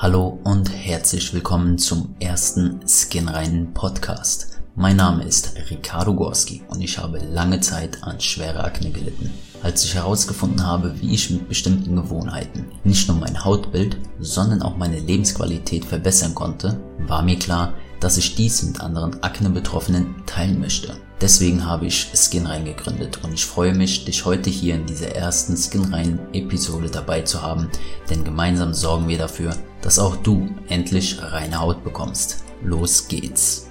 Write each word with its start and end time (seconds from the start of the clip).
Hallo 0.00 0.38
und 0.44 0.70
herzlich 0.70 1.34
willkommen 1.34 1.76
zum 1.76 2.14
ersten 2.20 2.78
Skinreinen 2.86 3.74
Podcast. 3.74 4.60
Mein 4.76 4.94
Name 4.94 5.24
ist 5.24 5.54
Ricardo 5.70 6.14
Gorski 6.14 6.62
und 6.68 6.80
ich 6.80 6.98
habe 6.98 7.18
lange 7.18 7.58
Zeit 7.58 8.04
an 8.04 8.20
schwerer 8.20 8.62
Akne 8.62 8.92
gelitten. 8.92 9.28
Als 9.60 9.82
ich 9.82 9.96
herausgefunden 9.96 10.64
habe, 10.64 10.94
wie 11.00 11.12
ich 11.12 11.30
mit 11.30 11.48
bestimmten 11.48 11.96
Gewohnheiten 11.96 12.66
nicht 12.84 13.08
nur 13.08 13.16
mein 13.16 13.44
Hautbild, 13.44 13.96
sondern 14.20 14.62
auch 14.62 14.76
meine 14.76 15.00
Lebensqualität 15.00 15.84
verbessern 15.84 16.32
konnte, 16.32 16.78
war 17.00 17.24
mir 17.24 17.36
klar, 17.36 17.72
dass 17.98 18.18
ich 18.18 18.36
dies 18.36 18.62
mit 18.62 18.80
anderen 18.80 19.20
Akne-Betroffenen 19.24 20.14
teilen 20.26 20.60
möchte. 20.60 20.94
Deswegen 21.20 21.66
habe 21.66 21.86
ich 21.86 22.12
Skinrein 22.14 22.64
gegründet 22.64 23.24
und 23.24 23.34
ich 23.34 23.44
freue 23.44 23.74
mich, 23.74 24.04
dich 24.04 24.24
heute 24.24 24.50
hier 24.50 24.76
in 24.76 24.86
dieser 24.86 25.16
ersten 25.16 25.56
Skinrein-Episode 25.56 26.90
dabei 26.90 27.22
zu 27.22 27.42
haben, 27.42 27.68
denn 28.08 28.22
gemeinsam 28.22 28.72
sorgen 28.72 29.08
wir 29.08 29.18
dafür, 29.18 29.56
dass 29.82 29.98
auch 29.98 30.14
du 30.16 30.48
endlich 30.68 31.20
reine 31.20 31.60
Haut 31.60 31.82
bekommst. 31.82 32.44
Los 32.62 33.08
geht's! 33.08 33.66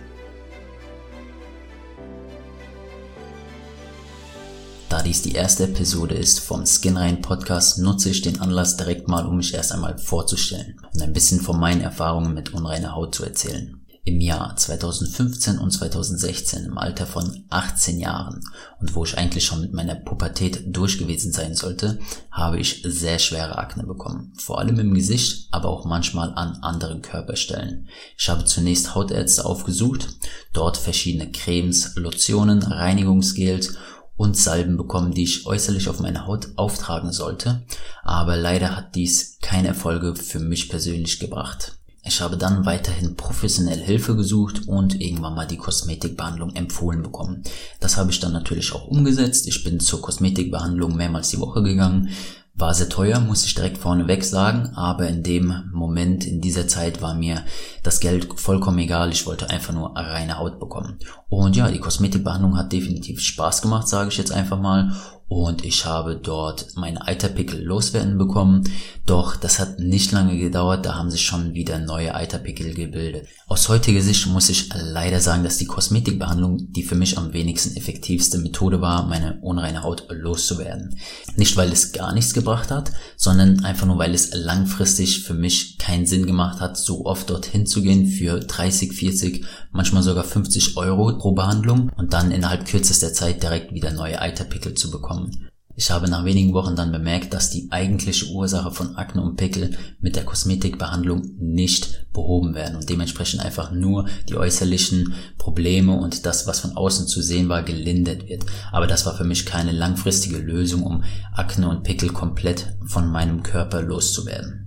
Da 4.89 5.01
dies 5.01 5.21
die 5.21 5.33
erste 5.33 5.65
Episode 5.65 6.15
ist 6.15 6.39
vom 6.39 6.65
Skinrein 6.65 7.21
Podcast, 7.21 7.79
nutze 7.79 8.09
ich 8.09 8.21
den 8.21 8.41
Anlass 8.41 8.75
direkt 8.75 9.07
mal, 9.07 9.25
um 9.25 9.37
mich 9.37 9.53
erst 9.53 9.71
einmal 9.71 9.97
vorzustellen 9.97 10.81
und 10.93 11.01
ein 11.01 11.13
bisschen 11.13 11.39
von 11.39 11.59
meinen 11.59 11.81
Erfahrungen 11.81 12.33
mit 12.33 12.53
unreiner 12.53 12.93
Haut 12.93 13.15
zu 13.15 13.23
erzählen. 13.23 13.79
Im 14.07 14.21
Jahr 14.21 14.55
2015 14.55 15.59
und 15.59 15.69
2016 15.69 16.63
im 16.63 16.77
Alter 16.77 17.05
von 17.05 17.43
18 17.49 17.99
Jahren 17.99 18.41
und 18.79 18.95
wo 18.95 19.03
ich 19.03 19.17
eigentlich 19.17 19.43
schon 19.43 19.59
mit 19.59 19.73
meiner 19.73 19.95
Pubertät 19.95 20.63
durch 20.67 20.97
gewesen 20.97 21.33
sein 21.33 21.55
sollte, 21.55 21.99
habe 22.31 22.57
ich 22.57 22.83
sehr 22.85 23.19
schwere 23.19 23.57
Akne 23.57 23.83
bekommen. 23.83 24.31
Vor 24.37 24.59
allem 24.59 24.79
im 24.79 24.93
Gesicht, 24.93 25.49
aber 25.51 25.67
auch 25.67 25.83
manchmal 25.83 26.31
an 26.35 26.59
anderen 26.61 27.01
Körperstellen. 27.01 27.89
Ich 28.17 28.29
habe 28.29 28.45
zunächst 28.45 28.95
Hautärzte 28.95 29.43
aufgesucht, 29.43 30.07
dort 30.53 30.77
verschiedene 30.77 31.29
Cremes, 31.29 31.97
Lotionen, 31.97 32.63
Reinigungsgels 32.63 33.75
und 34.15 34.37
Salben 34.37 34.77
bekommen, 34.77 35.13
die 35.13 35.23
ich 35.23 35.45
äußerlich 35.45 35.89
auf 35.89 35.99
meine 35.99 36.25
Haut 36.25 36.47
auftragen 36.55 37.11
sollte, 37.11 37.65
aber 38.03 38.37
leider 38.37 38.77
hat 38.77 38.95
dies 38.95 39.37
keine 39.41 39.67
Erfolge 39.67 40.15
für 40.15 40.39
mich 40.39 40.69
persönlich 40.69 41.19
gebracht. 41.19 41.76
Ich 42.07 42.21
habe 42.21 42.37
dann 42.37 42.65
weiterhin 42.65 43.15
professionell 43.15 43.79
Hilfe 43.79 44.15
gesucht 44.15 44.67
und 44.67 44.99
irgendwann 45.01 45.35
mal 45.35 45.45
die 45.45 45.57
Kosmetikbehandlung 45.57 46.55
empfohlen 46.55 47.03
bekommen. 47.03 47.43
Das 47.79 47.97
habe 47.97 48.11
ich 48.11 48.19
dann 48.19 48.31
natürlich 48.31 48.73
auch 48.73 48.87
umgesetzt. 48.87 49.47
Ich 49.47 49.63
bin 49.63 49.79
zur 49.79 50.01
Kosmetikbehandlung 50.01 50.95
mehrmals 50.95 51.29
die 51.29 51.39
Woche 51.39 51.61
gegangen. 51.63 52.09
War 52.55 52.73
sehr 52.73 52.89
teuer, 52.89 53.19
muss 53.19 53.45
ich 53.45 53.53
direkt 53.53 53.77
vorneweg 53.77 54.23
sagen, 54.23 54.71
aber 54.73 55.07
in 55.07 55.21
dem 55.21 55.69
Moment, 55.73 56.25
in 56.25 56.41
dieser 56.41 56.67
Zeit 56.67 57.03
war 57.03 57.13
mir 57.13 57.45
das 57.83 57.99
Geld 57.99 58.27
vollkommen 58.39 58.79
egal. 58.79 59.11
Ich 59.11 59.27
wollte 59.27 59.51
einfach 59.51 59.75
nur 59.75 59.95
reine 59.95 60.39
Haut 60.39 60.59
bekommen. 60.59 60.97
Und 61.29 61.55
ja, 61.55 61.69
die 61.69 61.79
Kosmetikbehandlung 61.79 62.57
hat 62.57 62.73
definitiv 62.73 63.21
Spaß 63.21 63.61
gemacht, 63.61 63.87
sage 63.87 64.09
ich 64.09 64.17
jetzt 64.17 64.31
einfach 64.31 64.59
mal 64.59 64.95
und 65.29 65.65
ich 65.65 65.85
habe 65.85 66.15
dort 66.15 66.77
meine 66.77 67.05
Eiterpickel 67.05 67.61
loswerden 67.61 68.17
bekommen. 68.17 68.63
Doch 69.05 69.35
das 69.35 69.59
hat 69.59 69.79
nicht 69.79 70.13
lange 70.13 70.37
gedauert, 70.37 70.85
da 70.85 70.95
haben 70.95 71.11
sich 71.11 71.25
schon 71.25 71.53
wieder 71.53 71.79
neue 71.79 72.15
Eiterpickel 72.15 72.73
gebildet. 72.73 73.27
Aus 73.47 73.67
heutiger 73.67 74.01
Sicht 74.01 74.27
muss 74.27 74.49
ich 74.49 74.69
leider 74.73 75.19
sagen, 75.19 75.43
dass 75.43 75.57
die 75.57 75.65
Kosmetikbehandlung 75.65 76.71
die 76.71 76.83
für 76.83 76.95
mich 76.95 77.17
am 77.17 77.33
wenigsten 77.33 77.75
effektivste 77.75 78.37
Methode 78.37 78.79
war, 78.79 79.05
meine 79.07 79.39
unreine 79.41 79.83
Haut 79.83 80.05
loszuwerden. 80.09 80.97
Nicht 81.35 81.57
weil 81.57 81.71
es 81.73 81.91
gar 81.91 82.13
nichts 82.13 82.33
gebracht 82.33 82.71
hat, 82.71 82.91
sondern 83.17 83.65
einfach 83.65 83.85
nur 83.85 83.97
weil 83.97 84.13
es 84.13 84.33
langfristig 84.33 85.23
für 85.23 85.33
mich 85.33 85.77
keinen 85.77 86.05
Sinn 86.05 86.25
gemacht 86.25 86.61
hat, 86.61 86.77
so 86.77 87.05
oft 87.05 87.29
dorthin 87.29 87.65
zu 87.65 87.81
gehen 87.81 88.07
für 88.07 88.39
30, 88.39 88.93
40, 88.93 89.45
manchmal 89.71 90.03
sogar 90.03 90.23
50 90.23 90.77
Euro 90.77 91.17
pro 91.17 91.33
Behandlung 91.33 91.91
und 91.97 92.13
dann 92.13 92.31
innerhalb 92.31 92.65
kürzester 92.65 93.11
Zeit 93.13 93.43
direkt 93.43 93.73
wieder 93.73 93.91
neue 93.91 94.21
Eiterpickel 94.21 94.73
zu 94.73 94.89
bekommen 94.89 95.16
bekommen. 95.25 95.49
Ich 95.79 95.91
habe 95.91 96.09
nach 96.09 96.25
wenigen 96.25 96.53
Wochen 96.53 96.75
dann 96.75 96.91
bemerkt, 96.91 97.35
dass 97.35 97.51
die 97.51 97.67
eigentliche 97.69 98.31
Ursache 98.31 98.71
von 98.71 98.95
Akne 98.95 99.21
und 99.21 99.35
Pickel 99.35 99.77
mit 99.99 100.15
der 100.15 100.25
Kosmetikbehandlung 100.25 101.35
nicht 101.37 102.07
behoben 102.13 102.55
werden 102.55 102.77
und 102.77 102.89
dementsprechend 102.89 103.41
einfach 103.41 103.71
nur 103.71 104.07
die 104.27 104.37
äußerlichen 104.37 105.13
Probleme 105.37 105.93
und 105.93 106.25
das, 106.25 106.47
was 106.47 106.61
von 106.61 106.75
außen 106.75 107.05
zu 107.05 107.21
sehen 107.21 107.47
war, 107.47 107.61
gelindert 107.61 108.27
wird. 108.27 108.43
Aber 108.71 108.87
das 108.87 109.05
war 109.05 109.15
für 109.15 109.23
mich 109.23 109.45
keine 109.45 109.71
langfristige 109.71 110.39
Lösung, 110.39 110.81
um 110.81 111.03
Akne 111.31 111.69
und 111.69 111.83
Pickel 111.83 112.09
komplett 112.09 112.75
von 112.87 113.11
meinem 113.11 113.43
Körper 113.43 113.83
loszuwerden. 113.83 114.63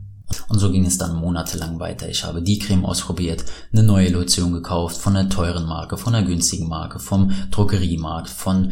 Und 0.48 0.60
so 0.60 0.70
ging 0.70 0.86
es 0.86 0.96
dann 0.96 1.16
monatelang 1.16 1.80
weiter. 1.80 2.08
Ich 2.08 2.22
habe 2.22 2.40
die 2.40 2.60
Creme 2.60 2.84
ausprobiert, 2.84 3.44
eine 3.72 3.82
neue 3.82 4.10
Lotion 4.10 4.52
gekauft, 4.52 4.96
von 4.96 5.16
einer 5.16 5.28
teuren 5.28 5.66
Marke, 5.66 5.96
von 5.96 6.14
einer 6.14 6.24
günstigen 6.24 6.68
Marke, 6.68 7.00
vom 7.00 7.32
Drogeriemarkt, 7.50 8.30
von 8.30 8.70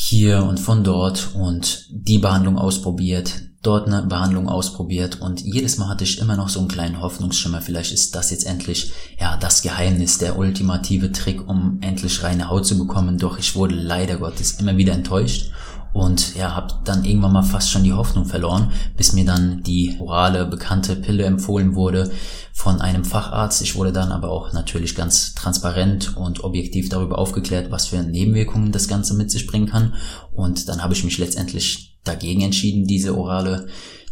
hier 0.00 0.44
und 0.44 0.60
von 0.60 0.84
dort 0.84 1.30
und 1.34 1.86
die 1.90 2.18
Behandlung 2.18 2.56
ausprobiert, 2.56 3.42
dort 3.62 3.88
eine 3.88 4.02
Behandlung 4.02 4.48
ausprobiert 4.48 5.20
und 5.20 5.40
jedes 5.40 5.76
Mal 5.76 5.88
hatte 5.88 6.04
ich 6.04 6.20
immer 6.20 6.36
noch 6.36 6.48
so 6.48 6.60
einen 6.60 6.68
kleinen 6.68 7.02
Hoffnungsschimmer, 7.02 7.60
vielleicht 7.60 7.92
ist 7.92 8.14
das 8.14 8.30
jetzt 8.30 8.46
endlich 8.46 8.92
ja 9.18 9.36
das 9.36 9.60
Geheimnis, 9.60 10.18
der 10.18 10.38
ultimative 10.38 11.10
Trick, 11.10 11.48
um 11.48 11.78
endlich 11.80 12.22
reine 12.22 12.48
Haut 12.48 12.64
zu 12.64 12.78
bekommen, 12.78 13.18
doch 13.18 13.40
ich 13.40 13.56
wurde 13.56 13.74
leider 13.74 14.18
Gottes 14.18 14.52
immer 14.60 14.76
wieder 14.76 14.92
enttäuscht 14.92 15.50
und 15.98 16.36
ja, 16.36 16.54
habe 16.54 16.74
dann 16.84 17.04
irgendwann 17.04 17.32
mal 17.32 17.42
fast 17.42 17.72
schon 17.72 17.82
die 17.82 17.92
Hoffnung 17.92 18.24
verloren, 18.24 18.70
bis 18.96 19.14
mir 19.14 19.24
dann 19.24 19.64
die 19.64 19.96
orale 19.98 20.46
bekannte 20.46 20.94
Pille 20.94 21.24
empfohlen 21.24 21.74
wurde 21.74 22.12
von 22.52 22.80
einem 22.80 23.04
Facharzt. 23.04 23.62
Ich 23.62 23.74
wurde 23.74 23.92
dann 23.92 24.12
aber 24.12 24.30
auch 24.30 24.52
natürlich 24.52 24.94
ganz 24.94 25.34
transparent 25.34 26.16
und 26.16 26.44
objektiv 26.44 26.88
darüber 26.88 27.18
aufgeklärt, 27.18 27.72
was 27.72 27.86
für 27.86 28.00
Nebenwirkungen 28.00 28.70
das 28.70 28.86
Ganze 28.86 29.14
mit 29.14 29.32
sich 29.32 29.48
bringen 29.48 29.66
kann. 29.66 29.94
Und 30.32 30.68
dann 30.68 30.84
habe 30.84 30.94
ich 30.94 31.02
mich 31.02 31.18
letztendlich 31.18 31.98
dagegen 32.04 32.42
entschieden, 32.42 32.86
diese 32.86 33.18
orale 33.18 33.66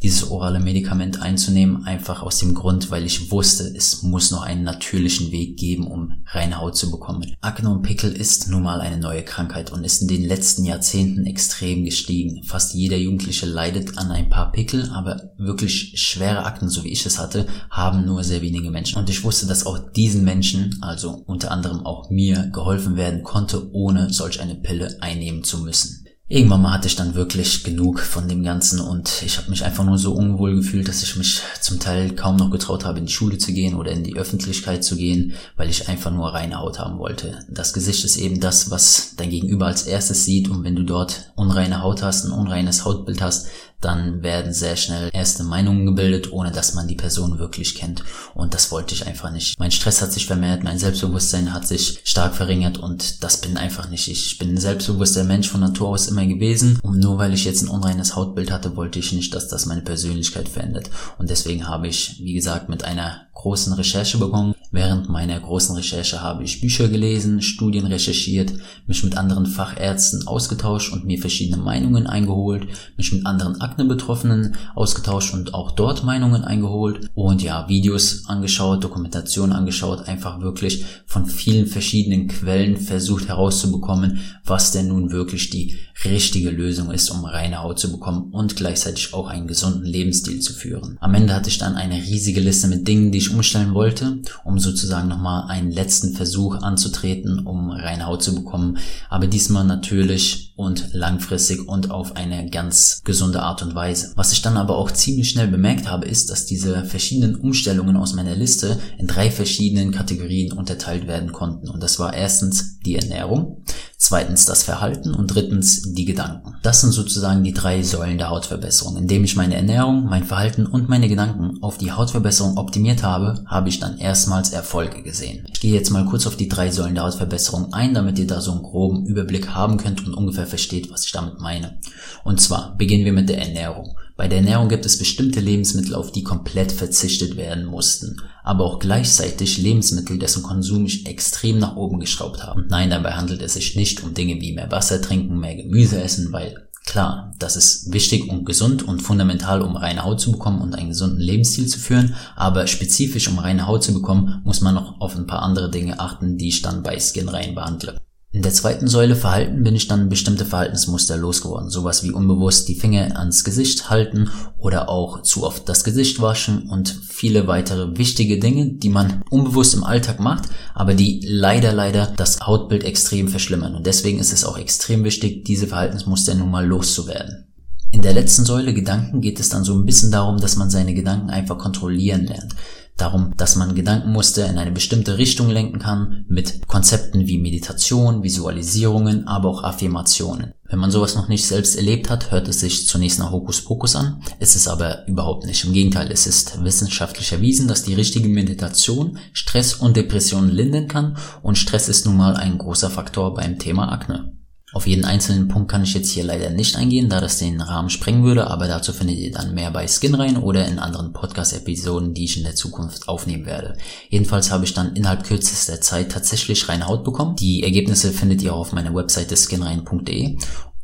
dieses 0.06 0.30
orale 0.30 0.60
Medikament 0.60 1.20
einzunehmen, 1.20 1.84
einfach 1.84 2.22
aus 2.22 2.38
dem 2.38 2.54
Grund, 2.54 2.92
weil 2.92 3.04
ich 3.04 3.32
wusste, 3.32 3.64
es 3.76 4.04
muss 4.04 4.30
noch 4.30 4.42
einen 4.42 4.62
natürlichen 4.62 5.32
Weg 5.32 5.56
geben, 5.56 5.88
um 5.88 6.22
reine 6.26 6.60
Haut 6.60 6.76
zu 6.76 6.92
bekommen. 6.92 7.34
Akne 7.40 7.70
und 7.70 7.82
Pickel 7.82 8.12
ist 8.12 8.48
nun 8.48 8.62
mal 8.62 8.80
eine 8.80 8.98
neue 8.98 9.24
Krankheit 9.24 9.72
und 9.72 9.82
ist 9.82 10.02
in 10.02 10.06
den 10.06 10.22
letzten 10.22 10.64
Jahrzehnten 10.64 11.26
extrem 11.26 11.84
gestiegen. 11.84 12.44
Fast 12.44 12.72
jeder 12.74 12.96
Jugendliche 12.96 13.46
leidet 13.46 13.98
an 13.98 14.12
ein 14.12 14.28
paar 14.28 14.52
Pickel, 14.52 14.90
aber 14.92 15.32
wirklich 15.38 15.94
schwere 15.96 16.44
Akten, 16.44 16.68
so 16.68 16.84
wie 16.84 16.92
ich 16.92 17.04
es 17.04 17.18
hatte, 17.18 17.46
haben 17.68 18.06
nur 18.06 18.22
sehr 18.22 18.42
wenige 18.42 18.70
Menschen. 18.70 18.98
Und 18.98 19.10
ich 19.10 19.24
wusste, 19.24 19.46
dass 19.46 19.66
auch 19.66 19.90
diesen 19.90 20.22
Menschen, 20.22 20.78
also 20.82 21.24
unter 21.26 21.50
anderem 21.50 21.84
auch 21.84 22.10
mir, 22.10 22.48
geholfen 22.52 22.94
werden 22.94 23.24
konnte, 23.24 23.72
ohne 23.72 24.12
solch 24.12 24.40
eine 24.40 24.54
Pille 24.54 24.98
einnehmen 25.00 25.42
zu 25.42 25.58
müssen. 25.58 26.05
Irgendwann 26.28 26.62
mal 26.62 26.72
hatte 26.72 26.88
ich 26.88 26.96
dann 26.96 27.14
wirklich 27.14 27.62
genug 27.62 28.00
von 28.00 28.26
dem 28.26 28.42
Ganzen 28.42 28.80
und 28.80 29.22
ich 29.24 29.38
habe 29.38 29.48
mich 29.48 29.64
einfach 29.64 29.84
nur 29.84 29.96
so 29.96 30.12
unwohl 30.12 30.56
gefühlt, 30.56 30.88
dass 30.88 31.04
ich 31.04 31.14
mich 31.14 31.40
zum 31.60 31.78
Teil 31.78 32.16
kaum 32.16 32.34
noch 32.34 32.50
getraut 32.50 32.84
habe, 32.84 32.98
in 32.98 33.06
die 33.06 33.12
Schule 33.12 33.38
zu 33.38 33.52
gehen 33.52 33.76
oder 33.76 33.92
in 33.92 34.02
die 34.02 34.16
Öffentlichkeit 34.16 34.82
zu 34.82 34.96
gehen, 34.96 35.34
weil 35.56 35.70
ich 35.70 35.88
einfach 35.88 36.10
nur 36.10 36.34
reine 36.34 36.58
Haut 36.58 36.80
haben 36.80 36.98
wollte. 36.98 37.44
Das 37.48 37.72
Gesicht 37.72 38.04
ist 38.04 38.16
eben 38.16 38.40
das, 38.40 38.72
was 38.72 39.14
dein 39.16 39.30
Gegenüber 39.30 39.66
als 39.66 39.84
erstes 39.84 40.24
sieht 40.24 40.48
und 40.48 40.64
wenn 40.64 40.74
du 40.74 40.82
dort 40.82 41.30
unreine 41.36 41.80
Haut 41.80 42.02
hast, 42.02 42.24
ein 42.24 42.32
unreines 42.32 42.84
Hautbild 42.84 43.22
hast, 43.22 43.46
dann 43.80 44.22
werden 44.22 44.52
sehr 44.52 44.76
schnell 44.76 45.10
erste 45.12 45.44
Meinungen 45.44 45.86
gebildet, 45.86 46.32
ohne 46.32 46.50
dass 46.50 46.74
man 46.74 46.88
die 46.88 46.94
Person 46.94 47.38
wirklich 47.38 47.74
kennt. 47.74 48.02
Und 48.34 48.54
das 48.54 48.70
wollte 48.70 48.94
ich 48.94 49.06
einfach 49.06 49.30
nicht. 49.30 49.58
Mein 49.58 49.70
Stress 49.70 50.02
hat 50.02 50.12
sich 50.12 50.26
vermehrt, 50.26 50.64
mein 50.64 50.78
Selbstbewusstsein 50.78 51.52
hat 51.52 51.66
sich 51.66 52.00
stark 52.04 52.34
verringert 52.34 52.78
und 52.78 53.22
das 53.22 53.40
bin 53.40 53.56
einfach 53.56 53.88
nicht 53.88 54.08
ich. 54.08 54.26
Ich 54.26 54.38
bin 54.38 54.50
ein 54.50 54.60
selbstbewusster 54.60 55.24
Mensch 55.24 55.48
von 55.48 55.60
Natur 55.60 55.88
aus 55.88 56.08
immer 56.08 56.26
gewesen. 56.26 56.78
Und 56.82 56.98
nur 57.00 57.18
weil 57.18 57.34
ich 57.34 57.44
jetzt 57.44 57.62
ein 57.62 57.68
unreines 57.68 58.16
Hautbild 58.16 58.50
hatte, 58.50 58.76
wollte 58.76 58.98
ich 58.98 59.12
nicht, 59.12 59.34
dass 59.34 59.48
das 59.48 59.66
meine 59.66 59.82
Persönlichkeit 59.82 60.48
verändert. 60.48 60.90
Und 61.18 61.30
deswegen 61.30 61.68
habe 61.68 61.88
ich, 61.88 62.20
wie 62.20 62.34
gesagt, 62.34 62.68
mit 62.68 62.84
einer 62.84 63.26
großen 63.34 63.72
Recherche 63.74 64.18
begonnen. 64.18 64.54
Während 64.76 65.08
meiner 65.08 65.40
großen 65.40 65.74
Recherche 65.74 66.20
habe 66.20 66.44
ich 66.44 66.60
Bücher 66.60 66.88
gelesen, 66.88 67.40
Studien 67.40 67.86
recherchiert, 67.86 68.52
mich 68.86 69.02
mit 69.02 69.16
anderen 69.16 69.46
Fachärzten 69.46 70.28
ausgetauscht 70.28 70.92
und 70.92 71.06
mir 71.06 71.18
verschiedene 71.18 71.56
Meinungen 71.56 72.06
eingeholt, 72.06 72.66
mich 72.98 73.10
mit 73.10 73.24
anderen 73.24 73.58
Akne-Betroffenen 73.58 74.54
ausgetauscht 74.74 75.32
und 75.32 75.54
auch 75.54 75.70
dort 75.70 76.04
Meinungen 76.04 76.44
eingeholt 76.44 77.08
und 77.14 77.42
ja, 77.42 77.66
Videos 77.70 78.26
angeschaut, 78.26 78.84
Dokumentation 78.84 79.52
angeschaut, 79.52 80.06
einfach 80.06 80.42
wirklich 80.42 80.84
von 81.06 81.24
vielen 81.24 81.68
verschiedenen 81.68 82.28
Quellen 82.28 82.76
versucht 82.76 83.28
herauszubekommen, 83.28 84.20
was 84.44 84.72
denn 84.72 84.88
nun 84.88 85.10
wirklich 85.10 85.48
die 85.48 85.78
richtige 86.04 86.50
Lösung 86.50 86.90
ist, 86.90 87.08
um 87.08 87.24
reine 87.24 87.62
Haut 87.62 87.78
zu 87.78 87.90
bekommen 87.90 88.30
und 88.30 88.56
gleichzeitig 88.56 89.14
auch 89.14 89.28
einen 89.28 89.46
gesunden 89.46 89.86
Lebensstil 89.86 90.40
zu 90.40 90.52
führen. 90.52 90.98
Am 91.00 91.14
Ende 91.14 91.34
hatte 91.34 91.48
ich 91.48 91.56
dann 91.56 91.76
eine 91.76 91.94
riesige 91.94 92.40
Liste 92.40 92.68
mit 92.68 92.86
Dingen, 92.86 93.10
die 93.10 93.18
ich 93.18 93.32
umstellen 93.32 93.72
wollte, 93.72 94.18
um 94.44 94.58
sozusagen 94.66 95.08
nochmal 95.08 95.48
einen 95.48 95.70
letzten 95.70 96.14
Versuch 96.14 96.56
anzutreten, 96.56 97.46
um 97.46 97.70
reine 97.70 98.06
Haut 98.06 98.22
zu 98.22 98.34
bekommen, 98.34 98.78
aber 99.08 99.26
diesmal 99.26 99.64
natürlich 99.64 100.52
und 100.56 100.92
langfristig 100.92 101.68
und 101.68 101.90
auf 101.90 102.16
eine 102.16 102.48
ganz 102.50 103.02
gesunde 103.04 103.42
Art 103.42 103.62
und 103.62 103.74
Weise. 103.74 104.12
Was 104.16 104.32
ich 104.32 104.42
dann 104.42 104.56
aber 104.56 104.76
auch 104.76 104.90
ziemlich 104.90 105.30
schnell 105.30 105.48
bemerkt 105.48 105.88
habe, 105.88 106.06
ist, 106.06 106.30
dass 106.30 106.46
diese 106.46 106.84
verschiedenen 106.84 107.36
Umstellungen 107.36 107.96
aus 107.96 108.14
meiner 108.14 108.34
Liste 108.34 108.78
in 108.98 109.06
drei 109.06 109.30
verschiedenen 109.30 109.92
Kategorien 109.92 110.52
unterteilt 110.52 111.06
werden 111.06 111.32
konnten. 111.32 111.68
Und 111.68 111.82
das 111.82 111.98
war 111.98 112.14
erstens 112.14 112.78
die 112.80 112.96
Ernährung, 112.96 113.62
zweitens 113.98 114.44
das 114.44 114.62
Verhalten 114.62 115.14
und 115.14 115.28
drittens 115.28 115.82
die 115.94 116.04
Gedanken. 116.04 116.54
Das 116.62 116.80
sind 116.80 116.92
sozusagen 116.92 117.42
die 117.42 117.54
drei 117.54 117.82
Säulen 117.82 118.18
der 118.18 118.30
Hautverbesserung. 118.30 118.96
Indem 118.96 119.24
ich 119.24 119.36
meine 119.36 119.56
Ernährung, 119.56 120.04
mein 120.04 120.24
Verhalten 120.24 120.66
und 120.66 120.88
meine 120.88 121.08
Gedanken 121.08 121.62
auf 121.62 121.78
die 121.78 121.92
Hautverbesserung 121.92 122.58
optimiert 122.58 123.02
habe, 123.02 123.42
habe 123.46 123.68
ich 123.68 123.80
dann 123.80 123.98
erstmals 123.98 124.50
Erfolge 124.50 125.02
gesehen. 125.02 125.46
Ich 125.52 125.60
gehe 125.60 125.74
jetzt 125.74 125.90
mal 125.90 126.04
kurz 126.04 126.26
auf 126.26 126.36
die 126.36 126.48
drei 126.48 126.70
Säulen 126.70 126.94
der 126.94 127.04
Hautverbesserung 127.04 127.72
ein, 127.72 127.94
damit 127.94 128.18
ihr 128.18 128.26
da 128.26 128.40
so 128.40 128.52
einen 128.52 128.62
groben 128.62 129.06
Überblick 129.06 129.48
haben 129.48 129.78
könnt 129.78 130.06
und 130.06 130.14
ungefähr 130.14 130.46
versteht, 130.46 130.90
was 130.90 131.06
ich 131.06 131.12
damit 131.12 131.40
meine. 131.40 131.78
Und 132.24 132.40
zwar 132.40 132.76
beginnen 132.76 133.04
wir 133.04 133.12
mit 133.12 133.28
der 133.28 133.38
Ernährung. 133.38 133.96
Bei 134.16 134.28
der 134.28 134.38
Ernährung 134.38 134.70
gibt 134.70 134.86
es 134.86 134.98
bestimmte 134.98 135.40
Lebensmittel, 135.40 135.94
auf 135.94 136.10
die 136.10 136.22
komplett 136.22 136.72
verzichtet 136.72 137.36
werden 137.36 137.66
mussten, 137.66 138.16
aber 138.42 138.64
auch 138.64 138.78
gleichzeitig 138.78 139.58
Lebensmittel, 139.58 140.18
dessen 140.18 140.42
Konsum 140.42 140.86
ich 140.86 141.06
extrem 141.06 141.58
nach 141.58 141.76
oben 141.76 142.00
geschraubt 142.00 142.42
habe. 142.42 142.60
Und 142.60 142.70
nein, 142.70 142.88
dabei 142.88 143.12
handelt 143.12 143.42
es 143.42 143.54
sich 143.54 143.76
nicht 143.76 144.02
um 144.02 144.14
Dinge 144.14 144.40
wie 144.40 144.54
mehr 144.54 144.70
Wasser 144.70 145.02
trinken, 145.02 145.38
mehr 145.38 145.56
Gemüse 145.56 146.00
essen, 146.02 146.32
weil 146.32 146.66
Klar, 146.86 147.32
das 147.40 147.56
ist 147.56 147.92
wichtig 147.92 148.28
und 148.28 148.46
gesund 148.46 148.84
und 148.84 149.02
fundamental, 149.02 149.60
um 149.60 149.74
reine 149.74 150.04
Haut 150.04 150.20
zu 150.20 150.30
bekommen 150.30 150.60
und 150.60 150.72
einen 150.76 150.90
gesunden 150.90 151.18
Lebensstil 151.18 151.66
zu 151.66 151.80
führen, 151.80 152.14
aber 152.36 152.68
spezifisch 152.68 153.26
um 153.26 153.40
reine 153.40 153.66
Haut 153.66 153.82
zu 153.82 153.92
bekommen, 153.92 154.40
muss 154.44 154.60
man 154.60 154.76
noch 154.76 155.00
auf 155.00 155.16
ein 155.16 155.26
paar 155.26 155.42
andere 155.42 155.68
Dinge 155.68 155.98
achten, 155.98 156.38
die 156.38 156.46
ich 156.46 156.62
dann 156.62 156.84
bei 156.84 157.00
Skin 157.00 157.28
rein 157.28 157.56
behandle. 157.56 158.00
In 158.36 158.42
der 158.42 158.52
zweiten 158.52 158.86
Säule 158.86 159.16
Verhalten 159.16 159.62
bin 159.62 159.74
ich 159.74 159.88
dann 159.88 160.10
bestimmte 160.10 160.44
Verhaltensmuster 160.44 161.16
losgeworden. 161.16 161.70
Sowas 161.70 162.04
wie 162.04 162.10
unbewusst 162.10 162.68
die 162.68 162.74
Finger 162.74 163.16
ans 163.16 163.44
Gesicht 163.44 163.88
halten 163.88 164.28
oder 164.58 164.90
auch 164.90 165.22
zu 165.22 165.42
oft 165.42 165.66
das 165.70 165.84
Gesicht 165.84 166.20
waschen 166.20 166.68
und 166.68 167.00
viele 167.08 167.46
weitere 167.46 167.96
wichtige 167.96 168.38
Dinge, 168.38 168.74
die 168.74 168.90
man 168.90 169.22
unbewusst 169.30 169.72
im 169.72 169.84
Alltag 169.84 170.20
macht, 170.20 170.50
aber 170.74 170.92
die 170.92 171.22
leider, 171.26 171.72
leider 171.72 172.12
das 172.14 172.40
Hautbild 172.40 172.84
extrem 172.84 173.28
verschlimmern. 173.28 173.74
Und 173.74 173.86
deswegen 173.86 174.18
ist 174.18 174.34
es 174.34 174.44
auch 174.44 174.58
extrem 174.58 175.02
wichtig, 175.04 175.46
diese 175.46 175.68
Verhaltensmuster 175.68 176.34
nun 176.34 176.50
mal 176.50 176.66
loszuwerden. 176.66 177.46
In 177.90 178.02
der 178.02 178.12
letzten 178.12 178.44
Säule 178.44 178.74
Gedanken 178.74 179.22
geht 179.22 179.40
es 179.40 179.48
dann 179.48 179.64
so 179.64 179.72
ein 179.72 179.86
bisschen 179.86 180.10
darum, 180.10 180.36
dass 180.36 180.56
man 180.56 180.68
seine 180.68 180.92
Gedanken 180.92 181.30
einfach 181.30 181.56
kontrollieren 181.56 182.26
lernt 182.26 182.54
darum, 182.96 183.34
dass 183.36 183.56
man 183.56 183.74
Gedankenmuster 183.74 184.48
in 184.48 184.58
eine 184.58 184.72
bestimmte 184.72 185.18
Richtung 185.18 185.50
lenken 185.50 185.78
kann 185.78 186.24
mit 186.28 186.66
Konzepten 186.66 187.26
wie 187.26 187.38
Meditation, 187.38 188.22
Visualisierungen, 188.22 189.26
aber 189.28 189.48
auch 189.48 189.64
Affirmationen. 189.64 190.52
Wenn 190.68 190.78
man 190.78 190.90
sowas 190.90 191.14
noch 191.14 191.28
nicht 191.28 191.46
selbst 191.46 191.76
erlebt 191.76 192.10
hat, 192.10 192.32
hört 192.32 192.48
es 192.48 192.60
sich 192.60 192.88
zunächst 192.88 193.18
nach 193.18 193.30
Hokuspokus 193.30 193.94
an, 193.94 194.22
ist 194.40 194.56
es 194.56 194.66
aber 194.66 195.06
überhaupt 195.06 195.46
nicht. 195.46 195.64
Im 195.64 195.72
Gegenteil, 195.72 196.10
es 196.10 196.26
ist 196.26 196.64
wissenschaftlich 196.64 197.32
erwiesen, 197.32 197.68
dass 197.68 197.84
die 197.84 197.94
richtige 197.94 198.28
Meditation 198.28 199.18
Stress 199.32 199.74
und 199.74 199.96
Depressionen 199.96 200.50
lindern 200.50 200.88
kann 200.88 201.16
und 201.42 201.58
Stress 201.58 201.88
ist 201.88 202.06
nun 202.06 202.16
mal 202.16 202.36
ein 202.36 202.58
großer 202.58 202.90
Faktor 202.90 203.34
beim 203.34 203.58
Thema 203.58 203.92
Akne. 203.92 204.35
Auf 204.76 204.86
jeden 204.86 205.06
einzelnen 205.06 205.48
Punkt 205.48 205.70
kann 205.70 205.84
ich 205.84 205.94
jetzt 205.94 206.10
hier 206.10 206.22
leider 206.22 206.50
nicht 206.50 206.76
eingehen, 206.76 207.08
da 207.08 207.18
das 207.22 207.38
den 207.38 207.62
Rahmen 207.62 207.88
sprengen 207.88 208.24
würde, 208.24 208.50
aber 208.50 208.68
dazu 208.68 208.92
findet 208.92 209.16
ihr 209.16 209.32
dann 209.32 209.54
mehr 209.54 209.70
bei 209.70 209.88
Skin 209.88 210.14
rein 210.14 210.36
oder 210.36 210.68
in 210.68 210.78
anderen 210.78 211.14
Podcast-Episoden, 211.14 212.12
die 212.12 212.24
ich 212.24 212.36
in 212.36 212.44
der 212.44 212.56
Zukunft 212.56 213.08
aufnehmen 213.08 213.46
werde. 213.46 213.78
Jedenfalls 214.10 214.50
habe 214.50 214.66
ich 214.66 214.74
dann 214.74 214.94
innerhalb 214.94 215.24
kürzester 215.24 215.80
Zeit 215.80 216.12
tatsächlich 216.12 216.68
reine 216.68 216.88
Haut 216.88 217.04
bekommen. 217.04 217.36
Die 217.36 217.62
Ergebnisse 217.62 218.12
findet 218.12 218.42
ihr 218.42 218.52
auch 218.52 218.58
auf 218.58 218.72
meiner 218.72 218.94
Webseite 218.94 219.34
skinrein.de 219.34 220.36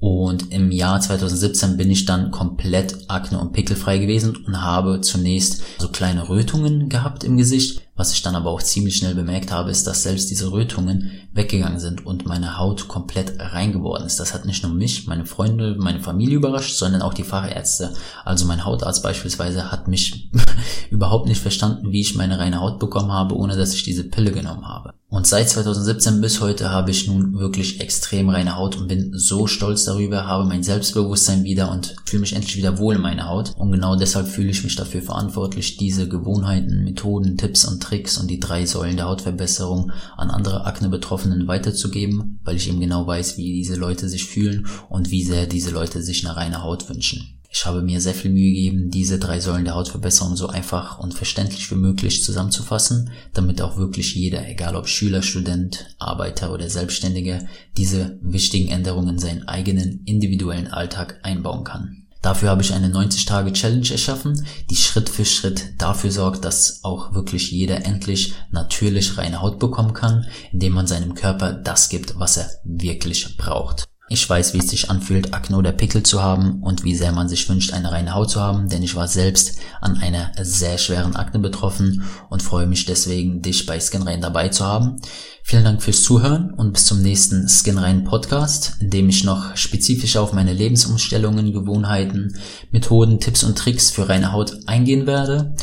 und 0.03 0.53
im 0.53 0.73
Jahr 0.73 0.99
2017 0.99 1.77
bin 1.77 1.91
ich 1.91 2.07
dann 2.07 2.31
komplett 2.31 3.09
akne- 3.09 3.39
und 3.39 3.53
pickelfrei 3.53 3.99
gewesen 3.99 4.35
und 4.35 4.63
habe 4.63 5.03
zunächst 5.03 5.63
so 5.79 5.91
kleine 5.91 6.31
Rötungen 6.31 6.89
gehabt 6.89 7.25
im 7.25 7.37
Gesicht, 7.37 7.83
was 8.03 8.13
ich 8.13 8.23
dann 8.23 8.35
aber 8.35 8.51
auch 8.51 8.61
ziemlich 8.61 8.97
schnell 8.97 9.15
bemerkt 9.15 9.53
habe, 9.53 9.71
ist, 9.71 9.87
dass 9.87 10.03
selbst 10.03 10.29
diese 10.29 10.51
Rötungen 10.51 11.13
weggegangen 11.35 11.79
sind 11.79 12.05
und 12.05 12.27
meine 12.27 12.59
Haut 12.59 12.89
komplett 12.89 13.35
rein 13.39 13.73
geworden 13.73 14.05
ist. 14.05 14.19
Das 14.19 14.35
hat 14.35 14.45
nicht 14.45 14.65
nur 14.65 14.73
mich, 14.73 15.07
meine 15.07 15.25
Freunde, 15.25 15.77
meine 15.79 16.01
Familie 16.01 16.39
überrascht, 16.39 16.77
sondern 16.77 17.01
auch 17.03 17.15
die 17.15 17.23
Fachärzte. 17.23 17.95
Also 18.25 18.45
mein 18.45 18.65
Hautarzt 18.65 19.05
beispielsweise 19.05 19.71
hat 19.71 19.87
mich 19.87 20.33
überhaupt 20.91 21.29
nicht 21.29 21.41
verstanden, 21.41 21.93
wie 21.93 22.01
ich 22.01 22.17
meine 22.17 22.41
reine 22.41 22.61
Haut 22.61 22.81
bekommen 22.81 23.13
habe, 23.13 23.37
ohne 23.37 23.57
dass 23.57 23.73
ich 23.73 23.85
diese 23.85 24.03
Pille 24.03 24.33
genommen 24.33 24.67
habe. 24.67 24.95
Und 25.13 25.27
seit 25.27 25.51
2017 25.51 26.23
bis 26.23 26.41
heute 26.41 26.71
habe 26.71 26.91
ich 26.91 27.07
nun 27.07 27.39
wirklich 27.39 27.83
extrem 27.83 28.31
reine 28.31 28.57
Haut 28.57 28.79
und 28.79 28.89
bin 28.89 29.13
so 29.15 29.47
stolz 29.47 29.85
darüber, 29.85 30.27
habe 30.27 30.47
mein 30.47 30.63
Selbstbewusstsein 30.63 31.45
wieder 31.45 31.71
und 31.71 31.97
fühle 32.07 32.23
mich 32.23 32.35
endlich 32.35 32.57
wieder 32.57 32.79
wohl 32.79 32.95
in 32.95 33.03
meiner 33.03 33.29
Haut. 33.29 33.53
Und 33.59 33.73
genau 33.73 33.95
deshalb 33.95 34.27
fühle 34.27 34.49
ich 34.49 34.65
mich 34.65 34.75
dafür 34.75 35.03
verantwortlich, 35.03 35.77
diese 35.77 36.09
Gewohnheiten, 36.09 36.85
Methoden, 36.85 37.37
Tipps 37.37 37.67
und 37.67 37.81
Tricks 37.93 38.17
und 38.17 38.29
die 38.29 38.41
drei 38.41 38.65
Säulen 38.65 38.97
der 38.97 39.05
Hautverbesserung 39.05 39.93
an 40.17 40.31
andere 40.31 40.65
Akne-Betroffenen 40.65 41.47
weiterzugeben, 41.47 42.41
weil 42.43 42.57
ich 42.57 42.67
eben 42.69 42.81
genau 42.81 43.07
weiß, 43.07 43.37
wie 43.37 43.53
diese 43.53 43.77
Leute 43.77 44.09
sich 44.09 44.25
fühlen 44.25 44.67
und 44.89 45.11
wie 45.11 45.23
sehr 45.23 45.47
diese 45.47 45.73
Leute 45.73 46.03
sich 46.03 46.25
eine 46.25 46.35
reine 46.35 46.63
Haut 46.63 46.89
wünschen. 46.89 47.39
Ich 47.51 47.67
habe 47.67 47.83
mir 47.83 48.01
sehr 48.01 48.15
viel 48.15 48.31
Mühe 48.31 48.51
gegeben, 48.51 48.91
diese 48.91 49.19
drei 49.19 49.41
Säulen 49.41 49.67
der 49.67 49.75
Hautverbesserung 49.75 50.37
so 50.37 50.47
einfach 50.47 51.01
und 51.01 51.13
verständlich 51.13 51.71
wie 51.71 51.75
möglich 51.75 52.25
zusammenzufassen, 52.25 53.11
damit 53.35 53.61
auch 53.61 53.77
wirklich 53.77 54.15
jeder, 54.15 54.49
egal 54.49 54.75
ob 54.75 54.89
Schüler, 54.89 55.21
Student, 55.21 55.95
Arbeiter 55.99 56.51
oder 56.51 56.71
Selbstständiger, 56.71 57.45
diese 57.77 58.19
wichtigen 58.23 58.69
Änderungen 58.69 59.11
in 59.11 59.19
seinen 59.19 59.49
eigenen 59.49 60.03
individuellen 60.07 60.69
Alltag 60.69 61.21
einbauen 61.25 61.65
kann. 61.65 62.02
Dafür 62.23 62.51
habe 62.51 62.63
ich 62.63 62.73
eine 62.73 62.87
90-Tage-Challenge 62.89 63.91
erschaffen, 63.91 64.47
die 64.71 64.77
Schritt 64.77 65.09
für 65.09 65.25
Schritt 65.25 65.75
dafür 65.79 66.13
sorgt, 66.13 66.45
dass 66.45 66.85
auch 66.85 67.15
wirklich 67.15 67.51
jeder 67.51 67.85
endlich 67.85 68.35
natürlich 68.53 69.19
reine 69.19 69.43
Haut 69.43 69.59
bekommen 69.59 69.93
kann, 69.93 70.27
indem 70.53 70.73
man 70.75 70.87
seinem 70.87 71.15
Körper 71.15 71.53
das 71.53 71.89
gibt, 71.89 72.19
was 72.21 72.37
er 72.37 72.49
wirklich 72.65 73.37
braucht. 73.37 73.89
Ich 74.13 74.29
weiß, 74.29 74.53
wie 74.53 74.59
es 74.59 74.69
sich 74.69 74.91
anfühlt, 74.91 75.33
Akne 75.33 75.57
oder 75.57 75.73
Pickel 75.73 76.03
zu 76.03 76.23
haben 76.23 76.63
und 76.63 76.85
wie 76.85 76.95
sehr 76.95 77.13
man 77.13 77.31
sich 77.31 77.49
wünscht, 77.49 77.73
eine 77.73 77.93
reine 77.93 78.15
Haut 78.15 78.29
zu 78.29 78.43
haben, 78.43 78.69
denn 78.69 78.83
ich 78.83 78.95
war 78.95 79.09
selbst 79.09 79.59
an 79.81 79.97
einer 80.03 80.33
sehr 80.39 80.77
schweren 80.77 81.17
Akne 81.17 81.41
betroffen 81.41 82.05
und 82.29 82.43
freue 82.43 82.67
mich 82.67 82.85
deswegen, 82.85 83.41
dich 83.41 83.65
bei 83.65 83.81
SkinRain 83.81 84.21
dabei 84.21 84.51
zu 84.51 84.67
haben. 84.67 85.01
Vielen 85.45 85.65
Dank 85.65 85.83
fürs 85.83 86.03
Zuhören 86.03 86.53
und 86.53 86.75
bis 86.75 86.85
zum 86.85 87.01
nächsten 87.01 87.49
SkinRain 87.49 88.05
Podcast, 88.05 88.75
in 88.81 88.91
dem 88.91 89.09
ich 89.09 89.25
noch 89.25 89.57
spezifisch 89.57 90.19
auf 90.19 90.35
meine 90.35 90.53
Lebensumstellungen, 90.53 91.55
Gewohnheiten, 91.55 92.37
Methoden, 92.71 93.19
Tipps 93.19 93.43
und 93.43 93.57
Tricks 93.57 93.91
für 93.91 94.11
reine 94.11 94.33
Haut 94.33 94.59
eingehen 94.67 95.07
werde. 95.07 95.55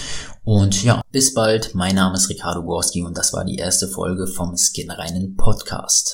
Und 0.44 0.84
ja, 0.84 1.02
bis 1.12 1.36
bald. 1.36 1.76
Mein 1.76 1.94
Name 1.94 2.16
ist 2.16 2.30
Ricardo 2.30 2.64
Gorski 2.64 3.04
und 3.04 3.16
das 3.16 3.32
war 3.34 3.46
die 3.46 3.58
erste 3.58 3.88
Folge 3.88 4.26
vom 4.26 4.58
SkinReinen 4.58 5.36
Podcast. 5.36 6.08